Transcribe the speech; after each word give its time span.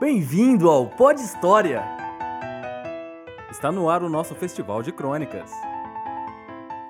Bem-vindo 0.00 0.70
ao 0.70 0.86
Pod 0.86 1.20
História! 1.20 1.84
Está 3.50 3.70
no 3.70 3.90
ar 3.90 4.02
o 4.02 4.08
nosso 4.08 4.34
festival 4.34 4.82
de 4.82 4.92
crônicas. 4.92 5.50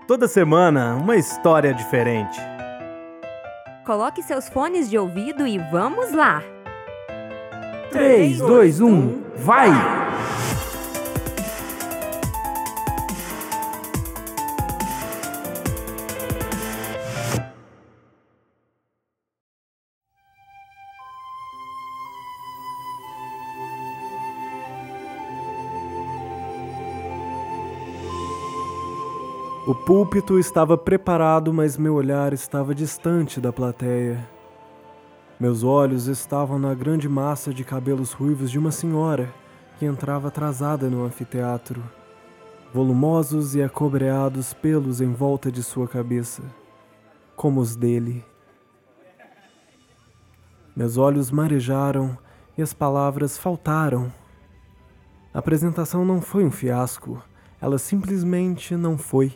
Toda 0.06 0.28
semana, 0.28 0.94
uma 0.94 1.16
história 1.16 1.74
diferente. 1.74 2.38
Coloque 3.84 4.22
seus 4.22 4.48
fones 4.48 4.88
de 4.88 4.96
ouvido 4.96 5.44
e 5.44 5.58
vamos 5.58 6.12
lá! 6.12 6.40
3, 7.90 8.38
2, 8.38 8.80
1, 8.80 9.22
vai! 9.38 9.99
O 29.70 29.74
púlpito 29.74 30.36
estava 30.36 30.76
preparado, 30.76 31.54
mas 31.54 31.76
meu 31.76 31.94
olhar 31.94 32.32
estava 32.32 32.74
distante 32.74 33.40
da 33.40 33.52
plateia. 33.52 34.28
Meus 35.38 35.62
olhos 35.62 36.08
estavam 36.08 36.58
na 36.58 36.74
grande 36.74 37.08
massa 37.08 37.54
de 37.54 37.62
cabelos 37.62 38.10
ruivos 38.10 38.50
de 38.50 38.58
uma 38.58 38.72
senhora 38.72 39.32
que 39.78 39.86
entrava 39.86 40.26
atrasada 40.26 40.90
no 40.90 41.04
anfiteatro. 41.04 41.80
Volumosos 42.74 43.54
e 43.54 43.62
acobreados 43.62 44.52
pelos 44.52 45.00
em 45.00 45.12
volta 45.12 45.52
de 45.52 45.62
sua 45.62 45.86
cabeça, 45.86 46.42
como 47.36 47.60
os 47.60 47.76
dele. 47.76 48.24
Meus 50.74 50.96
olhos 50.96 51.30
marejaram 51.30 52.18
e 52.58 52.62
as 52.62 52.72
palavras 52.72 53.38
faltaram. 53.38 54.12
A 55.32 55.38
apresentação 55.38 56.04
não 56.04 56.20
foi 56.20 56.44
um 56.44 56.50
fiasco, 56.50 57.22
ela 57.60 57.78
simplesmente 57.78 58.74
não 58.74 58.98
foi. 58.98 59.32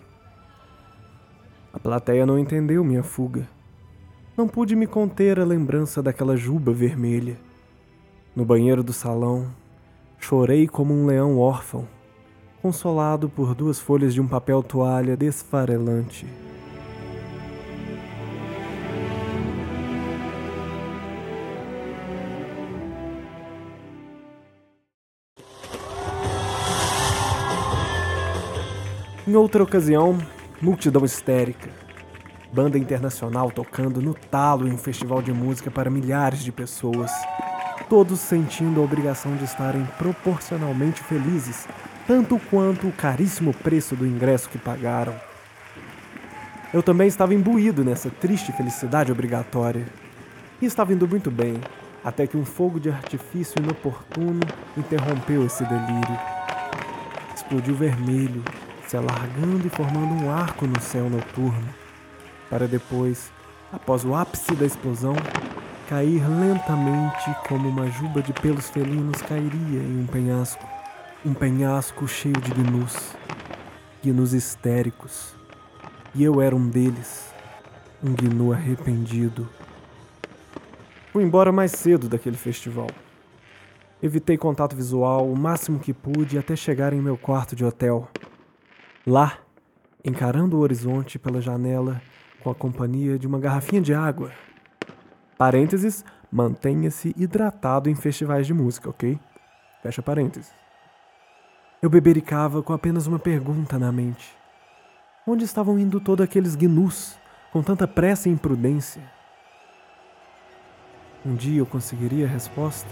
A 1.74 1.78
plateia 1.80 2.24
não 2.24 2.38
entendeu 2.38 2.84
minha 2.84 3.02
fuga. 3.02 3.48
Não 4.36 4.46
pude 4.46 4.76
me 4.76 4.86
conter 4.86 5.40
a 5.40 5.44
lembrança 5.44 6.00
daquela 6.00 6.36
juba 6.36 6.72
vermelha. 6.72 7.36
No 8.34 8.44
banheiro 8.44 8.80
do 8.80 8.92
salão, 8.92 9.48
chorei 10.16 10.68
como 10.68 10.94
um 10.94 11.04
leão 11.04 11.36
órfão, 11.36 11.88
consolado 12.62 13.28
por 13.28 13.56
duas 13.56 13.80
folhas 13.80 14.14
de 14.14 14.20
um 14.20 14.28
papel 14.28 14.62
toalha 14.62 15.16
desfarelante. 15.16 16.28
Em 29.26 29.34
outra 29.34 29.60
ocasião, 29.64 30.18
multidão 30.60 31.04
histérica. 31.04 31.70
Banda 32.52 32.78
internacional 32.78 33.50
tocando 33.50 34.00
no 34.00 34.14
talo 34.14 34.68
em 34.68 34.72
um 34.72 34.78
festival 34.78 35.20
de 35.20 35.32
música 35.32 35.70
para 35.70 35.90
milhares 35.90 36.40
de 36.44 36.52
pessoas. 36.52 37.10
Todos 37.88 38.20
sentindo 38.20 38.80
a 38.80 38.84
obrigação 38.84 39.34
de 39.36 39.44
estarem 39.44 39.84
proporcionalmente 39.98 41.02
felizes, 41.02 41.66
tanto 42.06 42.40
quanto 42.50 42.86
o 42.86 42.92
caríssimo 42.92 43.52
preço 43.52 43.96
do 43.96 44.06
ingresso 44.06 44.48
que 44.48 44.58
pagaram. 44.58 45.14
Eu 46.72 46.82
também 46.82 47.06
estava 47.06 47.34
imbuído 47.34 47.84
nessa 47.84 48.10
triste 48.10 48.52
felicidade 48.52 49.12
obrigatória. 49.12 49.86
E 50.62 50.66
estava 50.66 50.92
indo 50.92 51.06
muito 51.06 51.30
bem, 51.30 51.60
até 52.04 52.26
que 52.26 52.36
um 52.36 52.44
fogo 52.44 52.78
de 52.78 52.88
artifício 52.88 53.60
inoportuno 53.62 54.40
interrompeu 54.76 55.44
esse 55.44 55.64
delírio. 55.64 56.18
Explodiu 57.34 57.74
vermelho, 57.74 58.42
se 58.86 58.96
alargando 58.96 59.66
e 59.66 59.70
formando 59.70 60.24
um 60.24 60.30
arco 60.30 60.66
no 60.66 60.80
céu 60.80 61.08
noturno, 61.08 61.68
para 62.50 62.66
depois, 62.68 63.32
após 63.72 64.04
o 64.04 64.14
ápice 64.14 64.54
da 64.54 64.66
explosão, 64.66 65.14
cair 65.88 66.22
lentamente 66.28 67.34
como 67.48 67.68
uma 67.68 67.90
juba 67.90 68.22
de 68.22 68.32
pelos 68.32 68.70
felinos 68.70 69.20
cairia 69.22 69.80
em 69.80 70.02
um 70.02 70.06
penhasco. 70.06 70.66
Um 71.24 71.34
penhasco 71.34 72.06
cheio 72.06 72.36
de 72.36 72.52
gnus, 72.52 73.16
gnus 74.02 74.32
histéricos. 74.32 75.34
E 76.14 76.22
eu 76.22 76.40
era 76.40 76.54
um 76.54 76.68
deles, 76.68 77.32
um 78.02 78.14
gnu 78.14 78.52
arrependido. 78.52 79.48
Fui 81.12 81.24
embora 81.24 81.50
mais 81.50 81.72
cedo 81.72 82.08
daquele 82.08 82.36
festival. 82.36 82.88
Evitei 84.02 84.36
contato 84.36 84.76
visual 84.76 85.30
o 85.30 85.36
máximo 85.36 85.78
que 85.78 85.94
pude 85.94 86.36
até 86.36 86.54
chegar 86.54 86.92
em 86.92 87.00
meu 87.00 87.16
quarto 87.16 87.56
de 87.56 87.64
hotel. 87.64 88.08
Lá, 89.06 89.36
encarando 90.02 90.56
o 90.56 90.60
horizonte 90.60 91.18
pela 91.18 91.38
janela 91.38 92.00
com 92.42 92.48
a 92.48 92.54
companhia 92.54 93.18
de 93.18 93.26
uma 93.26 93.38
garrafinha 93.38 93.82
de 93.82 93.92
água. 93.92 94.32
Parênteses, 95.36 96.02
mantenha-se 96.32 97.14
hidratado 97.14 97.90
em 97.90 97.94
festivais 97.94 98.46
de 98.46 98.54
música, 98.54 98.88
ok? 98.88 99.20
Fecha 99.82 100.00
parênteses. 100.00 100.50
Eu 101.82 101.90
bebericava 101.90 102.62
com 102.62 102.72
apenas 102.72 103.06
uma 103.06 103.18
pergunta 103.18 103.78
na 103.78 103.92
mente. 103.92 104.34
Onde 105.26 105.44
estavam 105.44 105.78
indo 105.78 106.00
todos 106.00 106.24
aqueles 106.24 106.56
gnus 106.56 107.18
com 107.52 107.62
tanta 107.62 107.86
pressa 107.86 108.30
e 108.30 108.32
imprudência? 108.32 109.02
Um 111.26 111.34
dia 111.34 111.58
eu 111.58 111.66
conseguiria 111.66 112.24
a 112.24 112.28
resposta? 112.28 112.88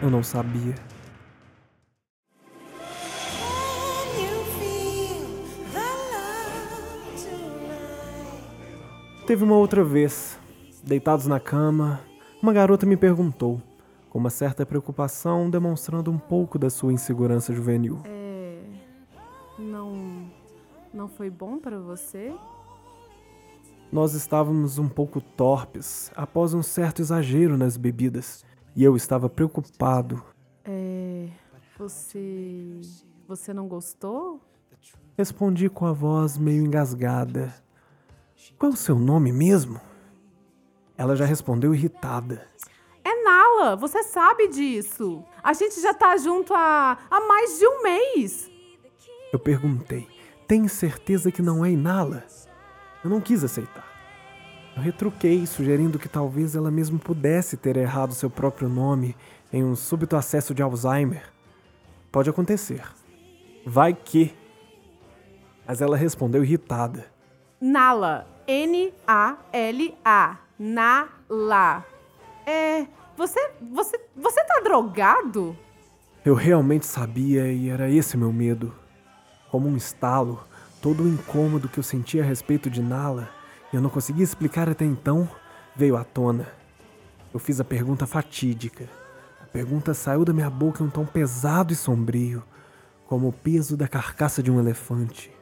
Eu 0.00 0.08
não 0.08 0.22
sabia. 0.22 0.74
Teve 9.30 9.44
uma 9.44 9.54
outra 9.54 9.84
vez, 9.84 10.36
deitados 10.82 11.28
na 11.28 11.38
cama, 11.38 12.00
uma 12.42 12.52
garota 12.52 12.84
me 12.84 12.96
perguntou, 12.96 13.62
com 14.08 14.18
uma 14.18 14.28
certa 14.28 14.66
preocupação, 14.66 15.48
demonstrando 15.48 16.10
um 16.10 16.18
pouco 16.18 16.58
da 16.58 16.68
sua 16.68 16.92
insegurança 16.92 17.54
juvenil. 17.54 18.00
É. 18.06 18.60
Não. 19.56 20.28
Não 20.92 21.06
foi 21.06 21.30
bom 21.30 21.58
para 21.58 21.78
você? 21.78 22.34
Nós 23.92 24.14
estávamos 24.14 24.78
um 24.78 24.88
pouco 24.88 25.20
torpes 25.20 26.10
após 26.16 26.52
um 26.52 26.60
certo 26.60 27.00
exagero 27.00 27.56
nas 27.56 27.76
bebidas 27.76 28.44
e 28.74 28.82
eu 28.82 28.96
estava 28.96 29.28
preocupado. 29.28 30.20
É. 30.64 31.28
Você. 31.78 32.80
Você 33.28 33.54
não 33.54 33.68
gostou? 33.68 34.40
Respondi 35.16 35.68
com 35.68 35.86
a 35.86 35.92
voz 35.92 36.36
meio 36.36 36.66
engasgada. 36.66 37.54
Qual 38.58 38.70
é 38.70 38.74
o 38.74 38.76
seu 38.76 38.98
nome 38.98 39.32
mesmo? 39.32 39.80
Ela 40.96 41.16
já 41.16 41.24
respondeu 41.24 41.74
irritada. 41.74 42.46
É 43.04 43.22
Nala, 43.22 43.76
você 43.76 44.02
sabe 44.02 44.48
disso. 44.48 45.24
A 45.42 45.52
gente 45.52 45.80
já 45.80 45.94
tá 45.94 46.16
junto 46.16 46.52
há, 46.54 46.98
há 47.10 47.20
mais 47.20 47.58
de 47.58 47.66
um 47.66 47.82
mês. 47.82 48.50
Eu 49.32 49.38
perguntei: 49.38 50.08
Tem 50.46 50.66
certeza 50.68 51.30
que 51.30 51.42
não 51.42 51.64
é 51.64 51.70
Inala? 51.70 52.24
Eu 53.02 53.10
não 53.10 53.20
quis 53.20 53.42
aceitar. 53.42 53.88
Eu 54.76 54.82
retruquei, 54.82 55.46
sugerindo 55.46 55.98
que 55.98 56.08
talvez 56.08 56.54
ela 56.54 56.70
mesmo 56.70 56.98
pudesse 56.98 57.56
ter 57.56 57.76
errado 57.76 58.14
seu 58.14 58.30
próprio 58.30 58.68
nome 58.68 59.16
em 59.52 59.64
um 59.64 59.74
súbito 59.74 60.16
acesso 60.16 60.54
de 60.54 60.62
Alzheimer. 60.62 61.24
Pode 62.12 62.30
acontecer. 62.30 62.82
Vai 63.66 63.94
que. 63.94 64.34
Mas 65.66 65.80
ela 65.80 65.96
respondeu 65.96 66.42
irritada. 66.42 67.06
Nala. 67.60 68.26
N-A-L-A. 68.50 70.38
Nala. 70.58 71.86
É. 72.44 72.84
Você. 73.16 73.52
Você. 73.72 74.00
Você 74.16 74.44
tá 74.44 74.60
drogado? 74.64 75.56
Eu 76.24 76.34
realmente 76.34 76.84
sabia 76.84 77.46
e 77.52 77.68
era 77.68 77.88
esse 77.88 78.16
meu 78.16 78.32
medo. 78.32 78.74
Como 79.52 79.68
um 79.68 79.76
estalo, 79.76 80.42
todo 80.82 81.04
o 81.04 81.08
incômodo 81.08 81.68
que 81.68 81.78
eu 81.78 81.84
sentia 81.84 82.24
a 82.24 82.26
respeito 82.26 82.68
de 82.68 82.82
Nala, 82.82 83.30
e 83.72 83.76
eu 83.76 83.80
não 83.80 83.88
conseguia 83.88 84.24
explicar 84.24 84.68
até 84.68 84.84
então, 84.84 85.28
veio 85.76 85.96
à 85.96 86.02
tona. 86.02 86.48
Eu 87.32 87.38
fiz 87.38 87.60
a 87.60 87.64
pergunta 87.64 88.04
fatídica. 88.04 88.88
A 89.40 89.46
pergunta 89.46 89.94
saiu 89.94 90.24
da 90.24 90.32
minha 90.32 90.50
boca 90.50 90.82
em 90.82 90.86
um 90.86 90.90
tom 90.90 91.06
pesado 91.06 91.72
e 91.72 91.76
sombrio, 91.76 92.42
como 93.06 93.28
o 93.28 93.32
peso 93.32 93.76
da 93.76 93.86
carcaça 93.86 94.42
de 94.42 94.50
um 94.50 94.58
elefante. 94.58 95.32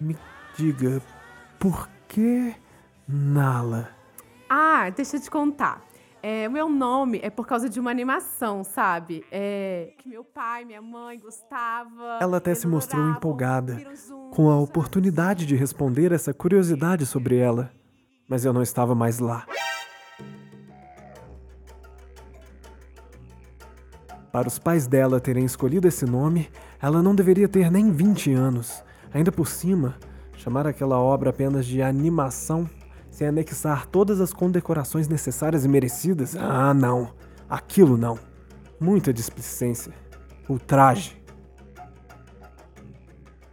Me 0.00 0.16
diga, 0.56 1.02
por 1.58 1.88
que 2.06 2.54
Nala? 3.06 3.90
Ah, 4.48 4.90
deixa 4.90 5.16
eu 5.16 5.20
te 5.20 5.30
contar. 5.30 5.82
É, 6.22 6.48
o 6.48 6.50
meu 6.50 6.68
nome 6.68 7.20
é 7.22 7.30
por 7.30 7.46
causa 7.46 7.68
de 7.68 7.78
uma 7.78 7.90
animação, 7.90 8.64
sabe? 8.64 9.24
É, 9.30 9.92
que 9.98 10.08
meu 10.08 10.24
pai, 10.24 10.64
minha 10.64 10.82
mãe 10.82 11.18
gostava. 11.18 12.18
Ela 12.20 12.38
até 12.38 12.54
se 12.54 12.66
mostrou 12.66 13.08
empolgada 13.08 13.78
com 14.32 14.50
a 14.50 14.58
oportunidade 14.58 15.46
de 15.46 15.54
responder 15.54 16.10
essa 16.12 16.34
curiosidade 16.34 17.06
sobre 17.06 17.36
ela. 17.36 17.70
Mas 18.28 18.44
eu 18.44 18.52
não 18.52 18.62
estava 18.62 18.94
mais 18.94 19.20
lá. 19.20 19.46
Para 24.32 24.48
os 24.48 24.58
pais 24.58 24.86
dela 24.86 25.20
terem 25.20 25.44
escolhido 25.44 25.88
esse 25.88 26.04
nome, 26.04 26.50
ela 26.82 27.02
não 27.02 27.14
deveria 27.14 27.48
ter 27.48 27.70
nem 27.70 27.90
20 27.90 28.32
anos. 28.32 28.84
Ainda 29.14 29.32
por 29.32 29.48
cima, 29.48 29.96
chamar 30.38 30.66
aquela 30.66 30.98
obra 30.98 31.30
apenas 31.30 31.66
de 31.66 31.82
animação, 31.82 32.68
sem 33.10 33.26
anexar 33.26 33.86
todas 33.86 34.20
as 34.20 34.32
condecorações 34.32 35.08
necessárias 35.08 35.64
e 35.64 35.68
merecidas? 35.68 36.36
Ah, 36.36 36.72
não. 36.72 37.12
Aquilo 37.50 37.96
não. 37.96 38.18
Muita 38.80 39.12
displicência. 39.12 39.92
Ultraje. 40.48 41.20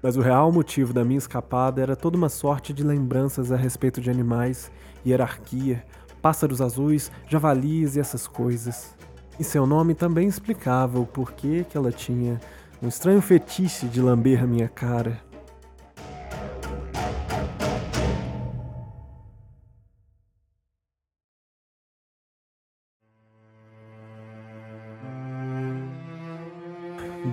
Mas 0.01 0.15
o 0.15 0.21
real 0.21 0.51
motivo 0.51 0.93
da 0.93 1.03
minha 1.03 1.17
escapada 1.17 1.81
era 1.81 1.95
toda 1.95 2.15
uma 2.15 2.29
sorte 2.29 2.71
de 2.71 2.83
lembranças 2.83 3.51
a 3.51 3.55
respeito 3.55 3.99
de 3.99 4.11
animais, 4.11 4.71
hierarquia, 5.03 5.83
pássaros 6.21 6.61
azuis, 6.61 7.11
javalis 7.27 7.95
e 7.95 7.99
essas 7.99 8.27
coisas. 8.27 8.95
E 9.39 9.43
seu 9.43 9.65
nome 9.65 9.95
também 9.95 10.27
explicava 10.27 10.99
o 10.99 11.05
porquê 11.07 11.65
que 11.67 11.75
ela 11.75 11.91
tinha 11.91 12.39
um 12.81 12.87
estranho 12.87 13.21
fetiche 13.21 13.87
de 13.87 13.99
lamber 13.99 14.47
minha 14.47 14.69
cara. 14.69 15.19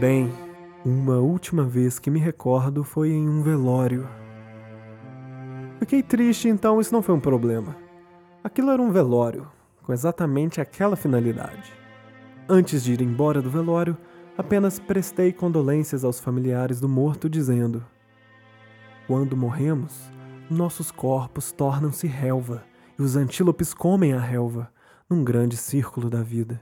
Bem, 0.03 0.33
uma 0.85 1.19
última 1.19 1.63
vez 1.63 2.01
que 2.01 2.11
me 2.11 2.19
recordo 2.19 2.83
foi 2.83 3.13
em 3.13 3.29
um 3.29 3.41
velório. 3.41 4.09
Fiquei 5.79 6.03
triste, 6.03 6.49
então 6.49 6.81
isso 6.81 6.93
não 6.93 7.03
foi 7.03 7.15
um 7.15 7.21
problema. 7.21 7.77
Aquilo 8.43 8.73
era 8.73 8.83
um 8.83 8.91
velório, 8.91 9.49
com 9.81 9.93
exatamente 9.93 10.61
aquela 10.61 10.97
finalidade. 10.97 11.73
Antes 12.49 12.83
de 12.83 12.95
ir 12.95 13.01
embora 13.01 13.41
do 13.41 13.49
velório, 13.49 13.97
apenas 14.37 14.81
prestei 14.81 15.33
condolências 15.33 16.03
aos 16.03 16.19
familiares 16.19 16.81
do 16.81 16.89
morto, 16.89 17.31
dizendo: 17.31 17.87
Quando 19.07 19.37
morremos, 19.37 20.11
nossos 20.51 20.91
corpos 20.91 21.53
tornam-se 21.53 22.09
relva 22.09 22.65
e 22.99 23.03
os 23.03 23.15
antílopes 23.15 23.73
comem 23.73 24.15
a 24.15 24.21
relva, 24.21 24.69
num 25.09 25.23
grande 25.23 25.57
círculo 25.57 26.11
da 26.11 26.25
vida. 26.25 26.61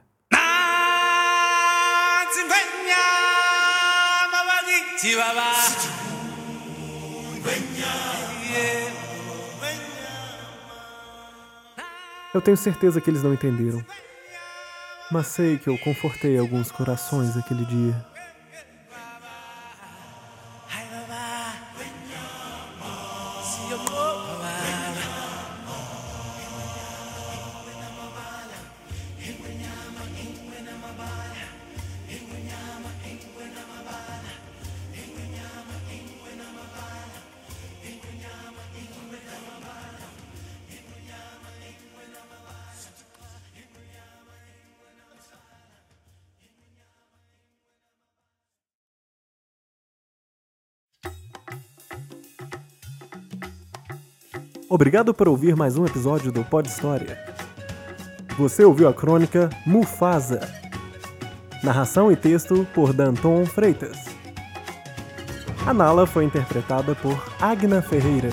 Eu 12.35 12.43
tenho 12.43 12.57
certeza 12.57 13.01
que 13.01 13.09
eles 13.09 13.23
não 13.23 13.33
entenderam. 13.33 13.83
Mas 15.11 15.29
sei 15.29 15.57
que 15.57 15.69
eu 15.69 15.79
confortei 15.79 16.37
alguns 16.39 16.71
corações 16.71 17.35
aquele 17.35 17.65
dia. 17.65 18.07
Obrigado 54.73 55.13
por 55.13 55.29
ouvir 55.29 55.57
mais 55.57 55.77
um 55.77 55.85
episódio 55.85 56.31
do 56.31 56.45
Pod 56.45 56.69
História. 56.69 57.19
Você 58.39 58.65
ouviu 58.65 58.87
a 58.89 58.95
crônica 58.95 59.51
Mufasa. 59.67 60.49
Narração 61.61 62.13
e 62.13 62.15
texto 62.15 62.65
por 62.73 62.93
Danton 62.93 63.45
Freitas. 63.47 63.99
A 65.67 65.75
Nala 65.75 66.07
foi 66.07 66.25
interpretada 66.25 66.95
por 66.95 67.21
Agna 67.41 67.83
Ferreira. 67.83 68.31